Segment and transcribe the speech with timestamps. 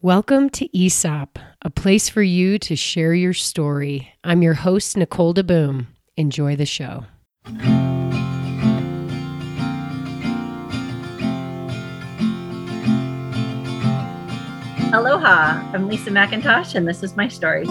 [0.00, 4.14] Welcome to ESOP, a place for you to share your story.
[4.22, 5.86] I'm your host, Nicole DeBoom.
[6.16, 7.06] Enjoy the show.
[14.92, 17.66] Aloha, I'm Leasa McIntosh, and this is my story.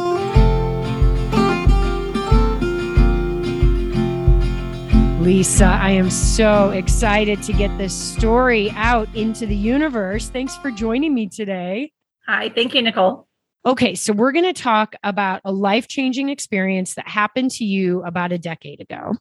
[5.23, 10.27] Leasa, I am so excited to get this story out into the universe.
[10.27, 11.93] Thanks for joining me today.
[12.27, 13.27] Hi, thank you, Nicole.
[13.65, 18.03] Okay, so we're going to talk about a life changing experience that happened to you
[18.03, 19.13] about a decade ago.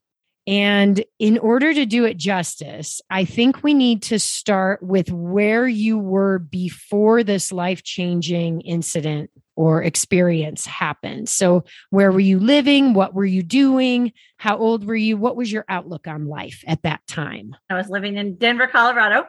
[0.49, 5.67] And in order to do it justice, I think we need to start with where
[5.67, 11.29] you were before this life changing incident or experience happened.
[11.29, 12.95] So, where were you living?
[12.95, 14.13] What were you doing?
[14.37, 15.17] How old were you?
[15.17, 17.57] What was your outlook on life at that time?
[17.69, 19.27] I was living in Denver, Colorado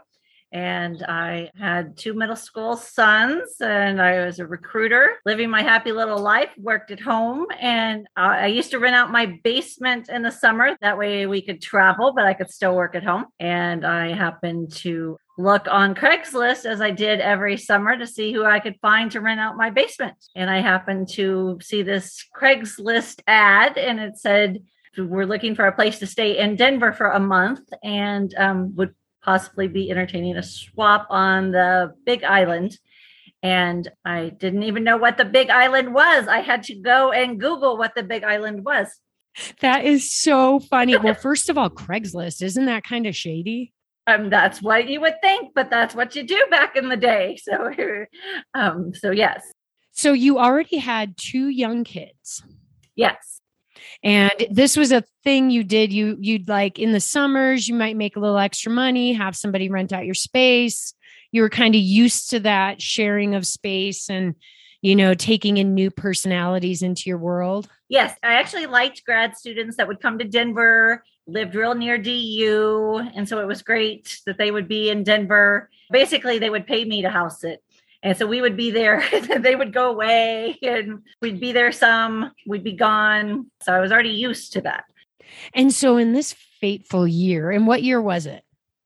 [0.57, 5.91] and I had two middle school sons, and I was a recruiter, living my happy
[5.91, 7.45] little life, worked at home.
[7.59, 10.75] And I used to rent out my basement in the summer.
[10.81, 13.25] That way we could travel, but I could still work at home.
[13.39, 18.43] And I happened to look on Craigslist as I did every summer to see who
[18.43, 20.15] I could find to rent out my basement.
[20.35, 24.63] And I happened to see this Craigslist ad, and it said,
[24.97, 28.95] we're looking for a place to stay in Denver for a month and um, would
[29.27, 32.79] possibly be entertaining a swap on the Big Island.
[33.43, 36.29] And I didn't even know what the Big Island was.
[36.29, 38.87] I had to go and Google what the Big Island was.
[39.59, 40.95] That is so funny.
[41.03, 43.73] well, first of all, Craigslist, isn't that kind of shady?
[44.07, 47.37] Um, that's what you would think, but that's what you do back in the day.
[47.43, 47.71] So,
[48.53, 49.43] um, so yes.
[49.91, 52.43] So you already had two young kids.
[52.95, 53.37] Yes
[54.03, 57.97] and this was a thing you did you you'd like in the summers you might
[57.97, 60.93] make a little extra money have somebody rent out your space.
[61.31, 64.35] You were kind of used to that sharing of space and
[64.81, 67.67] you know taking in new personalities into your world.
[67.89, 73.01] Yes i actually liked grad students that would come to denver lived real near du
[73.15, 75.69] and so it was great that they would be in denver.
[75.91, 77.63] Basically they would pay me to house it
[78.07, 79.03] and so we would be there,
[79.37, 83.51] they would go away, and we'd be there some, we'd be gone.
[83.61, 84.85] So I was already used to that.
[85.53, 88.43] And so in this fateful year, and what year was it?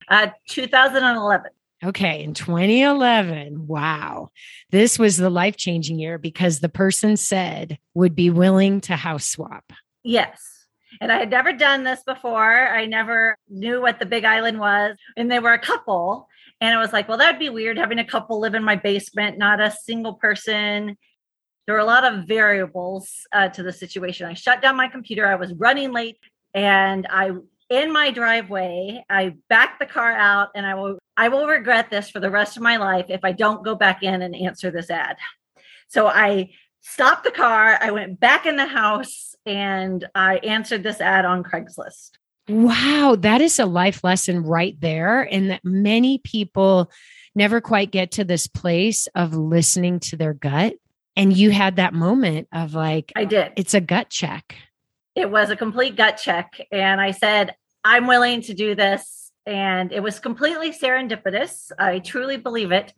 [0.07, 1.51] Uh, 2011.
[1.83, 3.67] Okay, in 2011.
[3.67, 4.29] Wow.
[4.71, 9.27] This was the life changing year because the person said would be willing to house
[9.27, 9.71] swap.
[10.03, 10.41] Yes.
[10.99, 12.67] And I had never done this before.
[12.69, 14.97] I never knew what the Big Island was.
[15.15, 16.27] And they were a couple.
[16.61, 19.37] And I was like, well, that'd be weird having a couple live in my basement,
[19.37, 20.95] not a single person.
[21.65, 24.27] There were a lot of variables uh, to the situation.
[24.27, 25.27] I shut down my computer.
[25.27, 26.17] I was running late
[26.53, 27.31] and I
[27.71, 32.09] in my driveway, I backed the car out and I will I will regret this
[32.09, 34.89] for the rest of my life if I don't go back in and answer this
[34.89, 35.17] ad.
[35.87, 36.51] So I
[36.81, 41.43] stopped the car, I went back in the house and I answered this ad on
[41.43, 42.11] Craigslist.
[42.47, 45.21] Wow, that is a life lesson right there.
[45.21, 46.91] And that many people
[47.35, 50.73] never quite get to this place of listening to their gut.
[51.15, 53.53] And you had that moment of like, I did.
[53.55, 54.55] It's a gut check.
[55.15, 56.59] It was a complete gut check.
[56.71, 59.31] And I said, I'm willing to do this.
[59.45, 61.71] And it was completely serendipitous.
[61.77, 62.93] I truly believe it.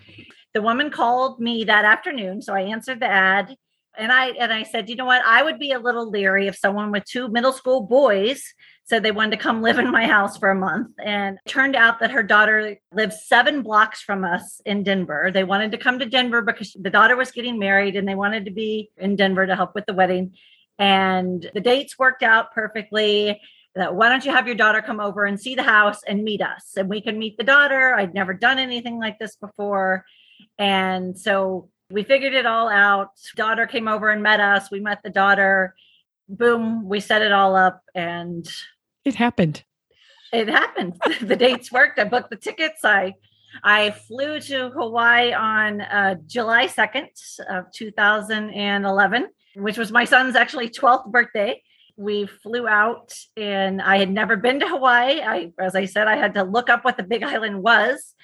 [0.54, 2.42] The woman called me that afternoon.
[2.42, 3.56] So I answered the ad
[3.98, 5.24] and I and I said, you know what?
[5.26, 8.54] I would be a little leery if someone with two middle school boys
[8.86, 10.92] said they wanted to come live in my house for a month.
[11.04, 15.32] And turned out that her daughter lives seven blocks from us in Denver.
[15.34, 18.46] They wanted to come to Denver because the daughter was getting married and they wanted
[18.46, 20.36] to be in Denver to help with the wedding.
[20.78, 23.40] And the dates worked out perfectly.
[23.76, 26.42] That why don't you have your daughter come over and see the house and meet
[26.42, 26.74] us?
[26.78, 27.96] And we can meet the daughter.
[27.96, 30.06] I'd never done anything like this before.
[30.60, 33.10] And so we figured it all out.
[33.36, 34.70] Daughter came over and met us.
[34.70, 35.76] We met the daughter.
[36.30, 38.48] Boom, we set it all up and
[39.06, 39.64] it happened.
[40.32, 41.00] It happened.
[41.22, 42.00] the dates worked.
[42.00, 42.84] I booked the tickets.
[42.84, 43.16] I
[43.64, 47.08] I flew to Hawaii on uh, July 2nd
[47.50, 51.62] of 2011, which was my son's actually 12th birthday.
[51.96, 55.22] We flew out and I had never been to Hawaii.
[55.22, 58.16] I as I said I had to look up what the Big Island was.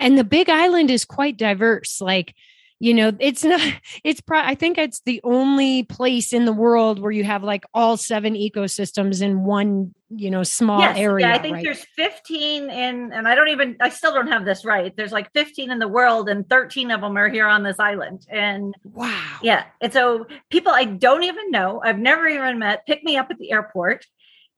[0.00, 2.00] And the Big Island is quite diverse.
[2.00, 2.34] Like
[2.84, 3.60] you know it's not
[4.04, 7.64] it's pro- i think it's the only place in the world where you have like
[7.72, 11.64] all seven ecosystems in one you know small yes, area yeah i think right?
[11.64, 15.32] there's 15 in and i don't even i still don't have this right there's like
[15.32, 19.38] 15 in the world and 13 of them are here on this island and wow
[19.42, 23.28] yeah and so people i don't even know i've never even met pick me up
[23.30, 24.04] at the airport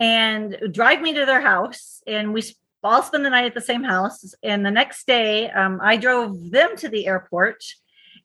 [0.00, 2.42] and drive me to their house and we
[2.82, 6.50] all spend the night at the same house and the next day um, i drove
[6.50, 7.62] them to the airport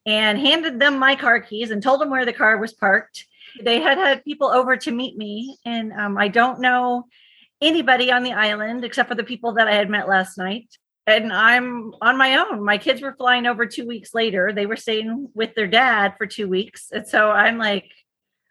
[0.06, 3.26] and handed them my car keys and told them where the car was parked.
[3.62, 7.06] They had had people over to meet me, and um, I don't know
[7.60, 10.76] anybody on the island except for the people that I had met last night.
[11.06, 12.64] And I'm on my own.
[12.64, 14.52] My kids were flying over two weeks later.
[14.52, 16.90] They were staying with their dad for two weeks.
[16.92, 17.90] And so I'm like,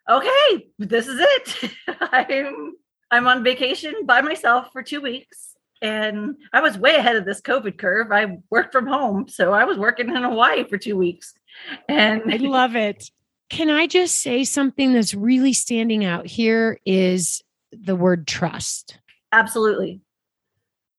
[0.09, 1.71] okay, this is it.
[2.01, 2.74] I'm
[3.09, 5.56] I'm on vacation by myself for two weeks.
[5.81, 8.12] And I was way ahead of this COVID curve.
[8.12, 9.27] I worked from home.
[9.27, 11.33] So I was working in Hawaii for two weeks.
[11.88, 13.12] And I love it.
[13.50, 19.00] Can I just say something that's really standing out here is the word trust.
[19.31, 20.01] Absolutely.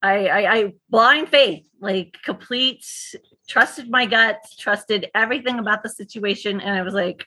[0.02, 2.84] I, I, I blind faith, like complete
[3.49, 6.60] trusted my gut, trusted everything about the situation.
[6.60, 7.26] And I was like,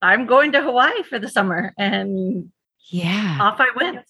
[0.00, 1.72] I'm going to Hawaii for the summer.
[1.78, 2.52] And
[2.90, 4.04] yeah, off I went.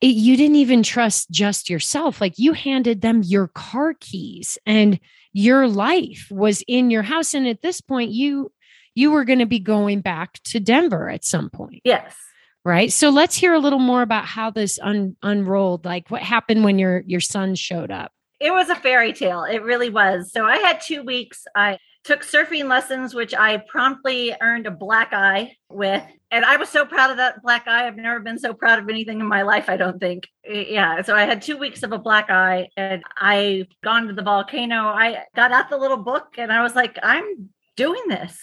[0.00, 2.20] It, you didn't even trust just yourself.
[2.20, 5.00] Like you handed them your car keys and
[5.32, 7.34] your life was in your house.
[7.34, 8.52] And at this point, you
[8.94, 11.82] you were going to be going back to Denver at some point.
[11.84, 12.16] Yes.
[12.64, 12.90] Right.
[12.90, 15.84] So let's hear a little more about how this un- unrolled.
[15.84, 18.12] Like what happened when your your son showed up.
[18.40, 19.44] It was a fairy tale.
[19.44, 20.32] It really was.
[20.32, 21.44] So I had two weeks.
[21.54, 26.02] I took surfing lessons, which I promptly earned a black eye with.
[26.30, 27.86] And I was so proud of that black eye.
[27.86, 30.28] I've never been so proud of anything in my life, I don't think.
[30.44, 31.02] Yeah.
[31.02, 34.86] So I had two weeks of a black eye and I gone to the volcano.
[34.86, 38.38] I got out the little book and I was like, I'm doing this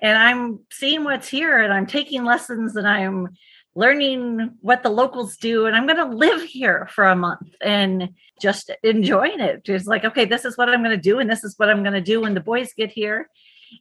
[0.00, 3.28] and I'm seeing what's here and I'm taking lessons and I'm
[3.74, 8.10] learning what the locals do and i'm going to live here for a month and
[8.40, 11.42] just enjoying it just like okay this is what i'm going to do and this
[11.42, 13.28] is what i'm going to do when the boys get here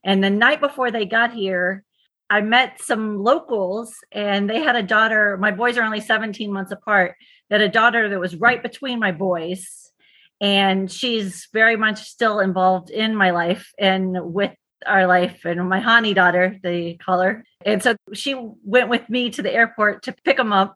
[0.06, 1.84] and the night before they got here
[2.31, 6.72] i met some locals and they had a daughter my boys are only 17 months
[6.72, 7.16] apart
[7.51, 9.92] that a daughter that was right between my boys.
[10.39, 14.56] And she's very much still involved in my life and with
[14.88, 17.44] our life and my honey daughter they call her.
[17.63, 20.75] And so she went with me to the airport to pick them up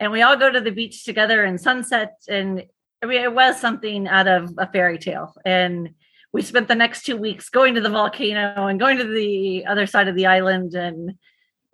[0.00, 2.64] and we all go to the beach together and sunset and
[3.02, 5.34] i mean it was something out of a fairy tale.
[5.44, 5.90] And
[6.32, 9.86] we spent the next two weeks going to the volcano and going to the other
[9.86, 11.14] side of the island and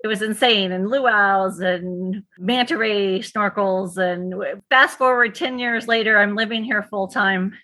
[0.02, 4.34] it was insane and luau's and manta ray snorkels and
[4.70, 7.55] fast forward 10 years later i'm living here full time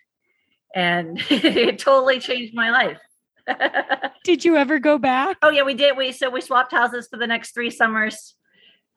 [0.74, 2.98] and it totally changed my life
[4.24, 5.36] did you ever go back?
[5.42, 5.96] Oh yeah, we did.
[5.96, 8.34] We so we swapped houses for the next three summers,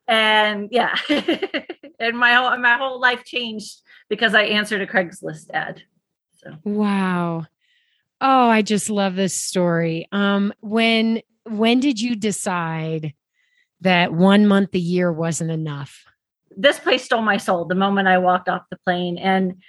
[0.07, 0.95] and yeah,
[1.99, 5.83] and my whole my whole life changed because I answered a Craigslist ad.
[6.35, 7.45] So wow,
[8.21, 10.07] oh, I just love this story.
[10.11, 13.13] Um, when when did you decide
[13.81, 16.05] that one month a year wasn't enough?
[16.55, 19.61] This place stole my soul the moment I walked off the plane, and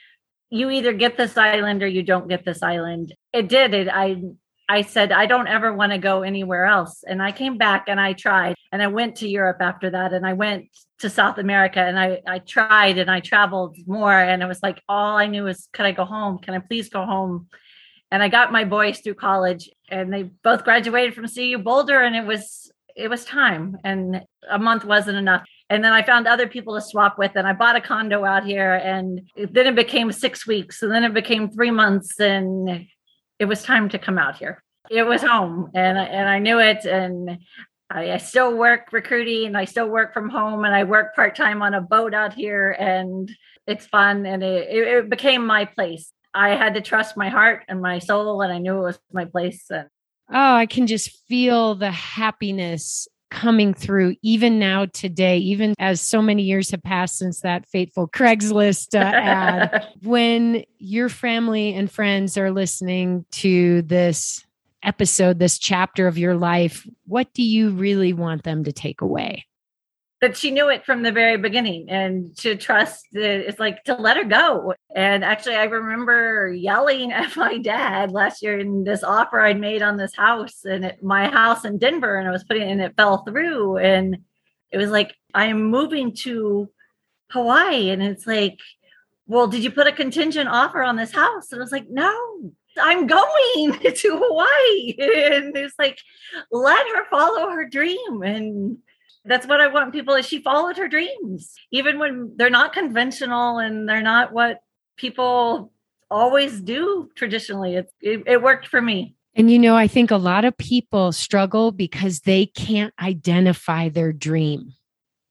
[0.50, 3.14] you either get this island or you don't get this island.
[3.32, 3.74] It did.
[3.74, 3.88] It.
[3.88, 4.22] I
[4.70, 7.02] I said, I don't ever want to go anywhere else.
[7.06, 8.54] And I came back and I tried.
[8.70, 10.12] And I went to Europe after that.
[10.12, 10.66] And I went
[10.98, 14.12] to South America and I, I tried and I traveled more.
[14.12, 16.38] And it was like, all I knew was, could I go home?
[16.38, 17.48] Can I please go home?
[18.10, 22.00] And I got my boys through college and they both graduated from CU Boulder.
[22.00, 23.76] And it was, it was time.
[23.84, 25.44] And a month wasn't enough.
[25.70, 27.32] And then I found other people to swap with.
[27.34, 28.74] And I bought a condo out here.
[28.74, 30.82] And then it became six weeks.
[30.82, 32.18] And then it became three months.
[32.18, 32.86] And
[33.38, 34.62] it was time to come out here.
[34.90, 36.84] It was home, and I, and I knew it.
[36.84, 37.38] And
[37.90, 39.54] I, I still work recruiting.
[39.54, 42.70] I still work from home, and I work part time on a boat out here,
[42.70, 43.30] and
[43.66, 44.26] it's fun.
[44.26, 46.10] And it, it became my place.
[46.34, 49.24] I had to trust my heart and my soul, and I knew it was my
[49.24, 49.64] place.
[49.70, 49.88] And
[50.30, 56.22] oh, I can just feel the happiness coming through even now today even as so
[56.22, 62.38] many years have passed since that fateful craigslist uh, ad when your family and friends
[62.38, 64.46] are listening to this
[64.82, 69.44] episode this chapter of your life what do you really want them to take away
[70.20, 74.16] that she knew it from the very beginning and to trust it's like to let
[74.16, 74.74] her go.
[74.94, 79.82] And actually i remember yelling at my dad last year in this offer i'd made
[79.82, 82.96] on this house and it, my house in denver and i was putting and it
[82.96, 83.78] fell through.
[83.78, 84.18] And
[84.70, 86.68] it was like i'm moving to
[87.30, 88.58] hawaii and it's like
[89.26, 91.52] well did you put a contingent offer on this house?
[91.52, 94.94] And i was like no i'm going to hawaii.
[95.38, 95.98] And it's like
[96.50, 98.22] let her follow her dream.
[98.22, 98.78] And
[99.24, 103.58] that's what I want people is she followed her dreams, even when they're not conventional
[103.58, 104.60] and they're not what
[104.96, 105.72] people
[106.10, 107.76] always do traditionally.
[107.76, 109.14] It, it, it worked for me.
[109.34, 114.12] And you know, I think a lot of people struggle because they can't identify their
[114.12, 114.74] dream.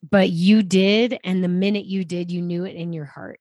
[0.09, 1.19] But you did.
[1.23, 3.39] And the minute you did, you knew it in your heart.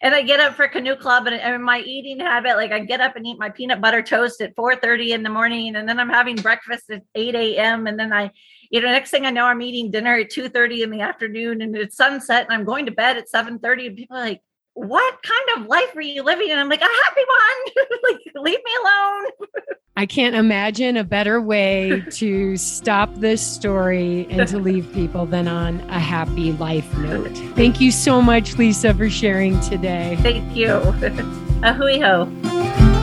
[0.00, 3.00] And I get up for canoe club and, and my eating habit, like I get
[3.00, 5.98] up and eat my peanut butter toast at 4 30 in the morning, and then
[5.98, 7.86] I'm having breakfast at 8 a.m.
[7.86, 8.30] And then I,
[8.70, 11.62] you know, next thing I know, I'm eating dinner at 2 30 in the afternoon
[11.62, 13.86] and it's sunset and I'm going to bed at 7 30.
[13.88, 14.42] And people are like,
[14.78, 16.50] what kind of life are you living?
[16.50, 17.88] And I'm like, a happy one.
[18.04, 19.48] like, leave me alone.
[19.96, 25.48] I can't imagine a better way to stop this story and to leave people than
[25.48, 27.36] on a happy life note.
[27.56, 30.16] Thank you so much, Leasa, for sharing today.
[30.20, 30.68] Thank you.
[31.64, 32.97] A hui hou.